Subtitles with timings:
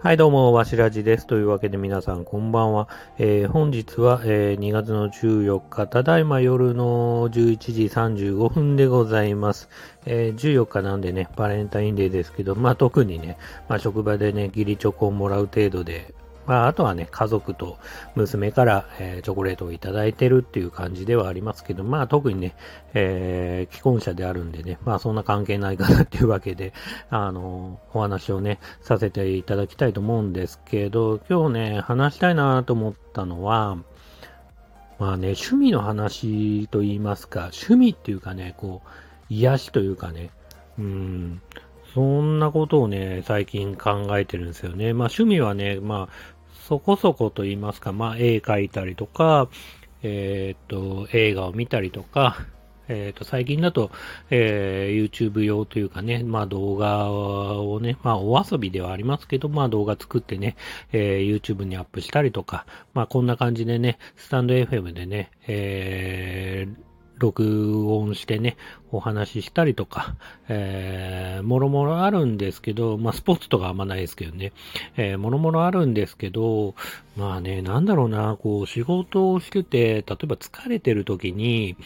[0.00, 1.26] はい、どうも、わしらじです。
[1.26, 2.88] というわけで皆さん、こんばんは。
[3.18, 9.68] えー本日は、えー2月の14日、ただいま夜の11時35分でございます。
[10.06, 13.38] えー14日なんでね、バレンタインデーですけど、まあ特にね、
[13.68, 16.14] まあ職場でね、義理チョコをもらう程度で、
[16.48, 17.78] まああとはね、家族と
[18.14, 22.56] 娘から、えーチョコレートをいただいてるっていう感じではありますけど、まあ特にね、
[22.94, 26.72] えー既婚者であるんでね、まあそんな関係ないかなっていうわけで、
[27.10, 33.76] あのお話をね、させていただきたいと思うんですけど、今日ね、話したいなと思ったのは、
[34.98, 38.88] まあね、趣味の話と言いますか、趣味っていうかね、こう、
[39.28, 40.30] 癒しというかね、
[40.78, 41.42] うん、
[41.94, 44.92] そんなことをね、最近考えてるんですよね。
[44.92, 46.37] まあ趣味はね、まあ、
[46.68, 49.48] そこそこと言いますか、まあ絵描いたりとか、
[50.02, 52.36] えーっと、映画を見たりとか、
[52.88, 53.90] えーっと、最近だと、
[54.28, 60.56] えー YouTube 用というかね、まあ動画をね、まあお遊びではありますけど、まあ動画作ってね、
[60.92, 66.87] えー YouTube にアップしたりとか、まあこんな感じでね、スタンド FM でね、えー
[67.18, 68.56] 録音してね、
[68.90, 70.16] お話ししたりとか、
[70.48, 74.52] えー、もろもろあるんですけど、まあ、スポーツとかあんまないですけどね、
[74.96, 76.74] えー、もろもろあるんですけど、
[77.16, 81.76] まあね、なんだろうな、こう、仕事をしてて、例えば疲れてる時に、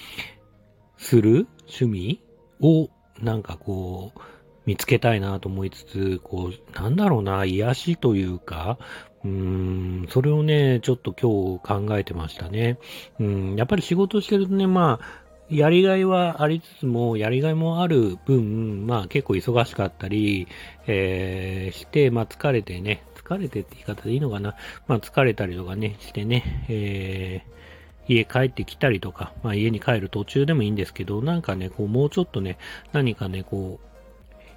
[0.99, 2.21] する趣味
[2.61, 2.89] を、
[3.21, 4.21] なんかこう、
[4.65, 8.79] 見つけたいなと思いつつ、こう、なんだろうな、癒しというか、
[9.25, 12.79] うん、それをね、ちょっと今日考えてましたね。
[13.21, 20.49] うん、やっぱり仕事してるとね、まあ、やりがいはありつつも、やりがいもある分、まあ結構忙しかったり、
[20.87, 24.55] えーして、まあ疲れてね、疲れてって言い方でいいのかな。
[24.87, 27.53] まあ疲れたりとかね、してね、えー
[28.09, 32.59] 家帰ってきたりとか、まあ家に帰る途中でもいいんですけど、なんかね、こうもうちょっとね、
[32.93, 33.92] 何かね、こう、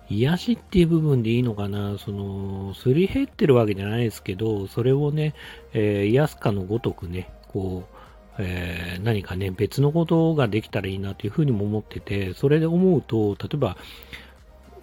[0.09, 5.34] 癒しっていう部分でいいのかな、その、すり減ってるわけじゃないですけど、それをね、
[5.73, 7.95] えー癒すかのごとくね、こう、
[8.39, 13.77] えー何かね、別のことができたらいいなというふうにも思ってて、それで思うと、例えば、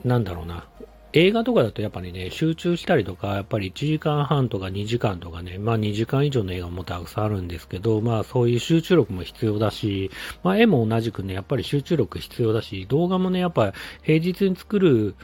[0.04, 0.66] なんだろうな、
[1.14, 10.10] 映画とかだとやっぱりね、集中したりとか、やっぱり1時間半とか2時間とかね、まあ2時間以上の映画もたくさんあるんですけど、まあそういう集中力も必要だし、
[10.42, 15.14] まあ絵も同じくね、やっぱり集中力必要だし、動画もね、やっぱ平日に作る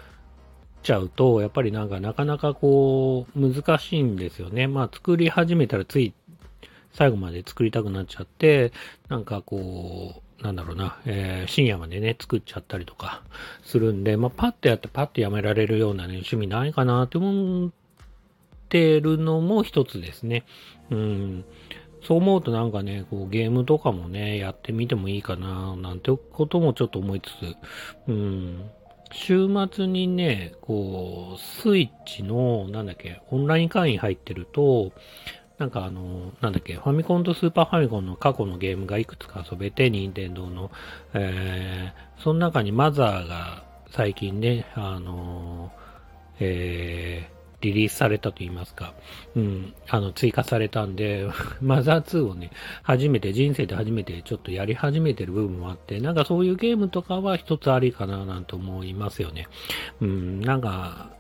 [0.83, 4.67] ちゃうと、やっぱりなんかなかなかこう、難しいんですよね。
[4.67, 6.13] まあ作り始めたらつい
[6.93, 8.73] 最後まで作りたくなっちゃって、
[9.09, 13.23] なんかこう、なんだろうな、えー深夜までね、作っちゃったりとか
[13.65, 17.71] するんで、まあ、パッとやってパッとやめられるようなね、趣味ないかなって思っ
[18.69, 20.45] てるのも一つですね。
[20.91, 21.45] うん。
[22.07, 27.57] そう思うとなんかね、こうゲームとかもね、やってみてもいいかな、なんてこともちょっと思いつつ、
[28.07, 28.71] うん。
[29.11, 34.93] 週末にね、こう、スイッチの、なんだっけ、オンライン会員入ってると、
[35.59, 40.71] なんかあの、なんだっけ、ファミコンとスーパーファミコンの過去のゲームがいくつか遊べて、任天堂の、
[41.15, 45.73] えー、その中にマザーが最近ね、あの、
[46.39, 48.95] えー、リリースされたと言いますか、
[49.35, 51.27] うん、あの、追加されたんで、
[51.61, 52.51] マザー2をね、
[52.85, 59.49] 初めて、人生で初めてちょっとやり始めてる部分もあって、なんかそういうゲームとかは一つありかななんて思いますよね。
[60.01, 61.18] うん、なんか、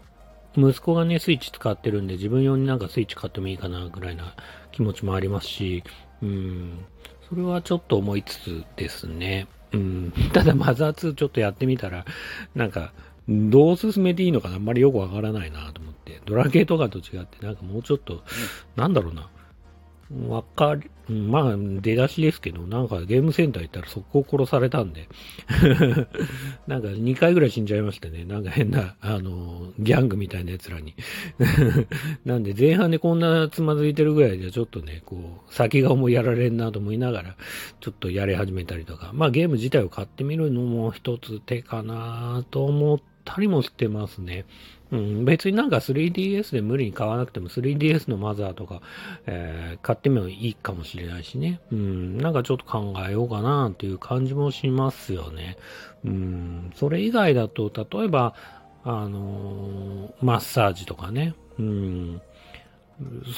[0.58, 4.34] 息子がね、スイッチ使ってるんで、自分用になんかスイッチ買ってもいいかな、ぐらいな
[4.72, 5.84] 気持ちもありますし、
[6.22, 6.84] うん、
[7.28, 9.46] それはちょっと思いつつですね。
[9.72, 12.04] うん、 ただマザー2ちょっとやってみたら、
[12.54, 12.92] なんか、
[13.28, 16.22] どう進めていいのかなあんまりよくわからないなと思って。
[16.24, 18.24] ドラゲーとかと違って、なんかもうちょっと、
[18.74, 19.28] なんだろうな。
[20.28, 25.06] わかり、まあ、出だしですけど、なんかゲームセンター行ったら速攻殺されたんで、
[26.66, 28.24] なんか2回ぐらい死んじゃいましたね。
[28.24, 30.94] なんか変な、あの、ギャングみたいな奴らに。
[32.24, 37.36] なんで前半でこんなつまずいてるぐらいでちょっとね、こう、先が思いやられんなと思いながら、
[37.80, 44.46] ちょっとやり始めたりとか、まあゲーム自体を買ってみるのも一つ手かなと思ったりもしてますね。
[44.90, 48.80] うん、別になんか 3DS で無理に買わなくても 3DS のマザーとか、
[49.26, 51.60] えー買ってみもいいかもしれないしね。
[51.70, 55.56] うん、なんかちょっと考えようかなっていう感じもしますよね。
[56.04, 58.34] うん、それ以外だと、例えば、
[58.84, 61.34] あのーマッサージとかね。
[61.58, 62.22] うん、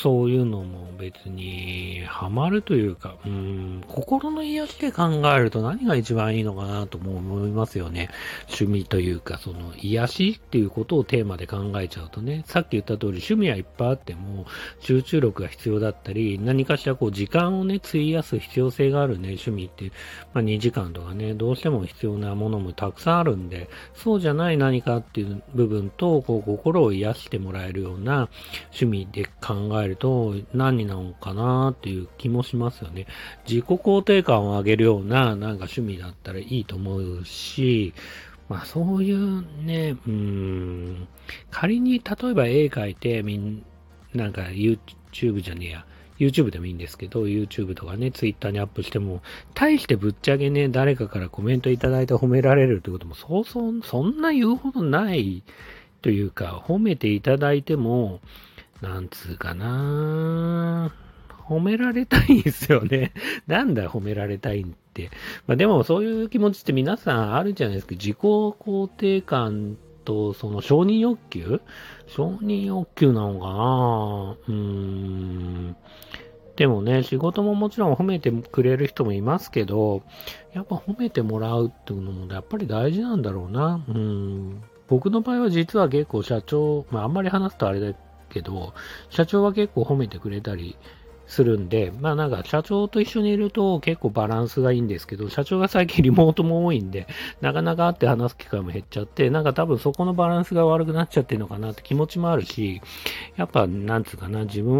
[0.02, 8.08] そういうのも別にハマるというか、うん、心の癒しで考えると何が一番いいのかなとも思いますよね。
[8.46, 14.46] 趣味というか、その癒しっていうことをテーマで考えちゃうとね、さっき言った通り趣味はいっぱいあっても
[14.80, 19.92] 集中力が必要だったり、何かしらこう時間をね、費やす必要性があるね、趣味って、
[20.32, 28.30] まあ2時間とかね、どうしても必要なものもたくさんあるんで、そうじゃない何かっていう部分と、こう心を癒してもらえるような
[28.70, 33.06] 趣味で考考えると何なのかなっていう気もしますよね。
[33.48, 37.94] 自己肯定感を上げるようななんか趣味だったらいいと思うし、
[38.48, 41.08] まあそういうね、うん、
[41.50, 43.64] 仮に例えば絵描いてみん
[44.14, 45.86] なんか YouTube じゃねえや、
[46.18, 49.22] YouTube でもいいんですけど、YouTube とかね、Twitter にアップしても、
[49.54, 55.42] 大してぶっちゃけね、誰かからコメントいただいて褒められるってことも、そうそう、そんな言うほどない
[56.02, 58.20] というか、褒めていただいても、
[58.80, 60.92] なんつうかな
[61.48, 63.12] 褒められたいんですよね。
[63.48, 65.10] なんだ褒められたいって。
[65.46, 67.92] まあでもそういう気持ちって皆さんあるじゃないですか。
[67.92, 71.60] 自己肯定感とその承認欲求？
[72.06, 74.36] 承認欲求なのかな？
[74.46, 75.76] うーん。
[76.56, 80.02] でもね、仕事ももちろん褒めてくれる人もいますけど、
[80.52, 83.82] やっぱ褒めてもらうっていうのもやっぱり大事なんだろうな。
[83.88, 84.62] うん。
[84.86, 87.94] 僕の場合は実は結構社長、まああんまり話すとあれだ
[88.30, 88.72] けど、
[89.10, 90.76] 社長は結構褒めてくれたり
[91.30, 97.06] するんで、まあなんか社長と一緒にいると結構バランスがいいんですけど、社長が最近リモートも多いんで、
[97.40, 102.82] なかなか会って話す機会も減っちゃって、なんか多分そこのバランスが悪くなっちゃってるのかなって気持ちもあるし、
[103.36, 104.76] やっぱなんつうかな、自分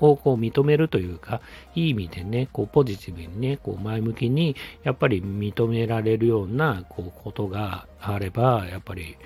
[0.00, 1.42] をこう認めるというか、
[1.74, 9.18] いい意味でね、こうポジティブにね、こう前向きに、やっぱり認められるようなこうことがあれば、やっぱり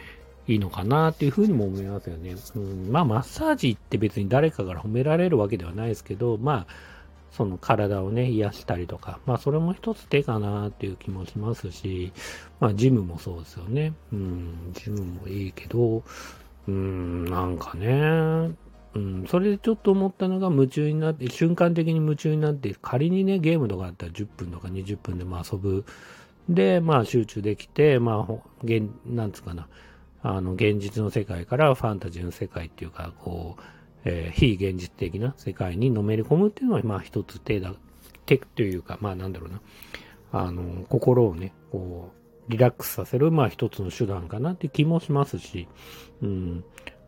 [0.46, 2.34] いいのかなっていうふうにも思いますよね。
[2.56, 6.94] うん、まあ、マッサージって別に誰かから褒められるわけではないですけど、まあ、
[7.32, 12.12] その体をね、癒したりとか、まあ、それも一つ手かなっていう気もしますし、
[12.60, 13.92] まあ、ジムもそうですよね。
[14.12, 16.02] うん、ジムもいいけど、
[16.68, 18.54] うん、なんかね、
[18.94, 25.84] うん、それでちょっと思ったのが夢中になって、瞬間的に夢中になって、仮にね、ゲームとかだったら10分とか20分でも遊ぶ。
[26.48, 28.66] で、まあ集中できて、まあ、
[29.06, 29.66] なんつうかな、
[30.26, 33.62] あの、現実の世界からファンタジーの世界っていうか、こう、
[34.06, 37.74] えー、非現実的な世界にのめり込むっていうのは、まあ一つ手だ、
[38.24, 39.60] 手というか、まあなんだろうな、
[40.32, 42.10] あの、心をね、こ
[42.48, 45.68] う、リラックスさせる、まあ一つの手段かなって気もしますし、
[46.22, 46.64] うん、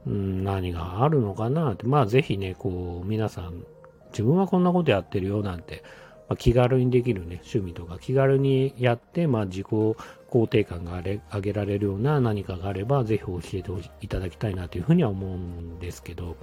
[0.06, 3.64] うん、何があるのかなって、まあぜひね、こう、皆さん、
[4.10, 5.82] 自分はこんなことやってるよなんて、
[6.28, 13.70] まあ、気軽にできるね、趣味とか気軽にやって、まあ自己肯定感が上げられるような何かがあれば、ぜひ教えて
[14.00, 16.36] いただきたいなというふうには思うんですけど、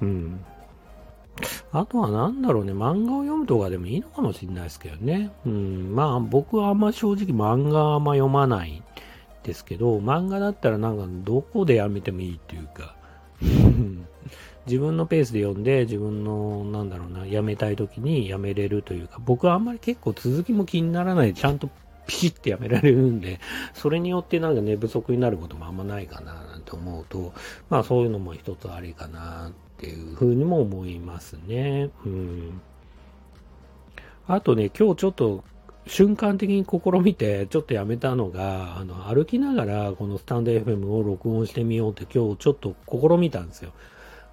[0.00, 0.44] うん。
[1.72, 5.30] あとは何だろうね、漫画を読むとかでもいいのかもしれないですけどね。
[5.46, 8.82] うん、まあ僕はあんま正直漫画はあんま読まない
[9.42, 12.96] ですけど、漫画だったらなんかどこでやめてもいいっていうか、
[14.68, 21.70] 自分のペースで読んで、自分の、なんだろうな、やめたい時にやめれるというか、僕はあんまり結構続きも気にならない、ちゃんと
[22.06, 23.40] ピシッてやめられるんで、
[23.74, 27.32] それによってなんか寝不足になることもあんまないかななんて思うと、
[27.70, 31.90] まあそういうのも一つありかなっていうふうにも思いますね。
[32.04, 32.60] うん。
[34.26, 35.44] あとね、今日ちょっと
[35.86, 43.72] 瞬間的に試みて、ちょっとやめたのが、あの、歩きながらこのスタンド FM を録音してみようって今日ちょっと試みたんですよ。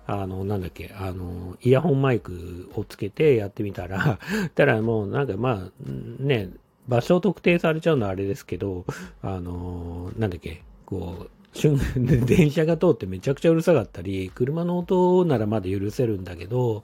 [0.08, 4.20] あの、なんだっけ、あの、イヤホンマイクをつけてやってみたら、
[4.56, 5.90] たらもうなんかまあ、
[6.22, 6.50] ね、
[6.88, 8.86] 場所を特定されちゃうのはあれですけど、
[9.22, 11.80] あの、なんだっけ、こう、瞬
[12.26, 16.84] 電車が通ってめちゃくちゃうるさかったり、車の音ならまだ許せるんだけど、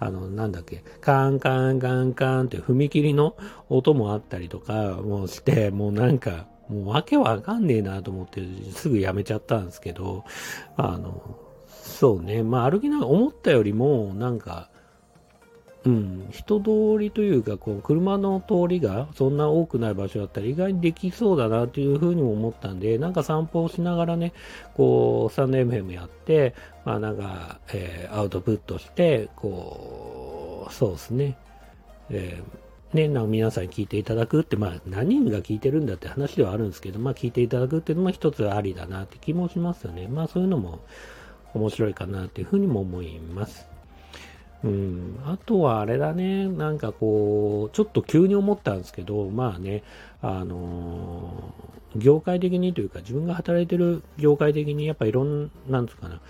[0.00, 3.36] あの、なんだっけ、カンカンカンカンって踏切の
[3.68, 10.24] 音もあったりとかもして、もうなんか、もうわけわかんねえなと思ってすぐやめちゃったんですけど、
[10.76, 11.38] あの、
[11.88, 14.68] そうね、まあ歩きながら思ったよりもなんか、
[15.84, 24.32] うん、人通りというか、こう、車の通りがそんな多くない場所だったら意外にできそうだなというふうにも思ったんで、なんか散歩をしながらね、
[24.74, 26.54] こう、スタンド FM やって、
[26.84, 31.38] まあなんか、えー、アウトプットして、こう、そうですね、
[32.10, 40.08] えー、ね、なんか皆さんに聞いていただくって、まあ何人が聞いてるんだって話ではあるんですけど、まあ聞いていただくっていうのも一つありだなって気もしますよね。
[40.08, 40.80] まあそういうのも
[41.54, 43.66] 面白いかなっていうふうにも思います。
[44.64, 49.84] うん、あとはあれだね、なんかこう、ちょっと急に思ったんですけど、まあね、
[50.20, 56.20] あのー、業界的にというか、自分が働いてる業界的に、やっぱいろんな、なんつうかな、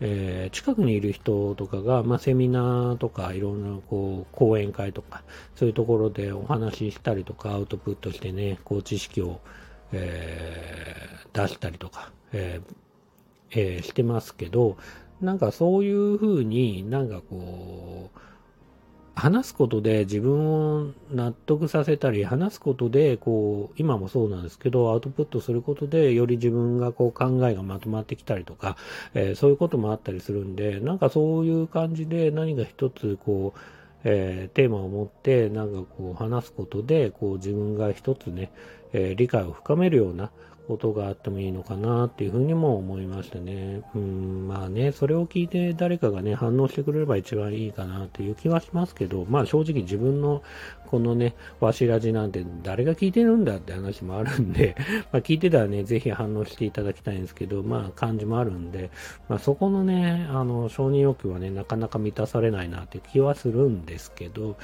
[0.00, 5.22] えー、近くにいる人とかが、まあ、セミナーとかいろんなこう講演会とか
[5.54, 9.40] そういうところでお話ししたりとかアウトプットしてねこう知識を、
[9.92, 12.74] えー、出したりとか、えー
[13.54, 14.76] えー、してますけど
[15.20, 18.18] なんかそういうふうになんかこう
[19.16, 28.76] 話すことで自分を納得させたり、話すことで、こう、今もそうなんですけど、アウトプットすることで、より自分がこう考えがまとまってきたりとか、
[29.14, 33.60] えー、そういうこともあったりするんで、なんかそういう感じで何か一つ、こう、
[34.02, 38.50] えー、テーマを持って、なんかこう話すことで、こう自分が一つね、
[38.92, 40.32] えー、理解を深めるような、
[40.66, 43.82] ことがあってもいいのかなっていうふうにも思いましたね。
[43.94, 50.42] うん、まあね、それを聞いて誰かがね、反応してくれれば一番いいかなっていう気はしますけど、まあ正直自分の
[50.94, 54.76] このね、わしらじなんて誰が聞いてるんだって話もあるんで、
[55.12, 58.90] まあ聞いてたらね、ぜひ反応していただきたいんですけど、まあ感じもあるんで、
[59.28, 64.56] まあそこのね、あの、承認欲求はね、なかなか満たされないなっていう気はするんですけど、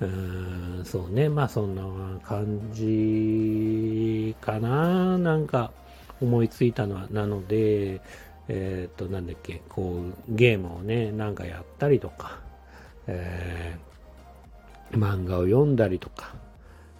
[0.00, 1.82] うーん、そうね、まあそんな
[2.22, 5.72] 感じかな、なんか
[6.20, 8.00] 思いついたのは、なので、
[8.48, 12.38] えっ、ー、と、なんだっけ、こう、ゲームをね、なんかやったりとか、
[13.06, 16.34] えー、漫画を読んだりとか、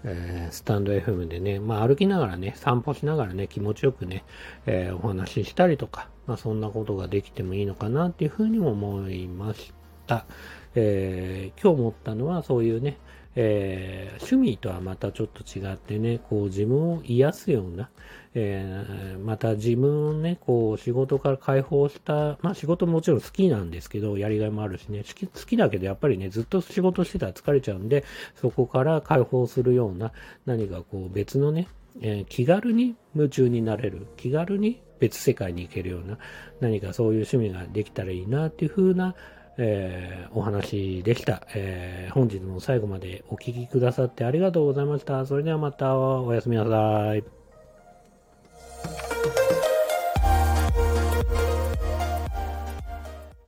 [0.04, 4.24] えー、スタンド FM でね、まあ歩きながらね、散歩しながらね、気持ちよくね、
[4.66, 9.72] えー、お話ししたりとか、まあそんなことができてもいいのかなっていうふうにも思いまし
[10.06, 10.26] た。
[10.74, 12.98] えー、今日思ったのはそういうね、
[13.38, 17.90] えー、趣味とはまたちょっと違ってね、こう自分を癒すような、
[18.34, 28.04] えー、また自分をね、こう仕事から解放した、まあ仕事もちろん好きなんですけど、やりがいもあるしね、好きだけどやっぱりね、ずっと仕事してたら疲れちゃうんで、
[28.40, 30.12] そこから解放するような
[30.46, 31.68] 何かこう別のね、
[32.00, 36.18] えー、気軽に夢中になれる、気軽に別世界に行けるような
[36.60, 39.14] 何かそういう趣味ができたらいいなっていう風な、
[39.58, 45.24] えー、お話でした、えー、本日も最後までお聴きくださってありがとうございました。
[45.26, 47.35] それではまたおやすみなさい。